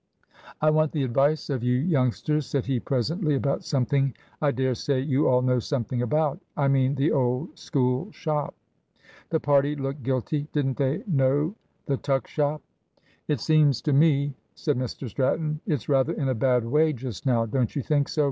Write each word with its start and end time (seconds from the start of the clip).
"I 0.61 0.71
want 0.71 0.93
the 0.93 1.03
advice 1.03 1.51
of 1.51 1.63
you 1.63 1.77
youngsters," 1.77 2.47
said 2.47 2.65
he 2.65 2.79
presently, 2.79 3.35
"about 3.35 3.63
something 3.63 4.15
I 4.41 4.49
dare 4.49 4.73
say 4.73 4.99
you 4.99 5.27
all 5.29 5.43
know 5.43 5.59
something 5.59 6.01
about. 6.01 6.39
I 6.57 6.69
mean 6.69 6.95
the 6.95 7.11
old 7.11 7.55
School 7.55 8.11
shop." 8.11 8.55
The 9.29 9.39
party 9.39 9.75
looked 9.75 10.01
guilty. 10.01 10.47
Didn't 10.53 10.77
they 10.77 11.03
know 11.05 11.53
the 11.85 11.97
tuck 11.97 12.25
shop? 12.25 12.63
"It 13.27 13.39
seems 13.39 13.79
to 13.83 13.93
me," 13.93 14.33
said 14.55 14.75
Mr 14.75 15.07
Stratton, 15.07 15.59
"it's 15.67 15.87
rather 15.87 16.13
in 16.13 16.29
a 16.29 16.33
bad 16.33 16.65
way 16.65 16.93
just 16.93 17.27
now; 17.27 17.45
don't 17.45 17.75
you 17.75 17.83
think 17.83 18.09
so? 18.09 18.19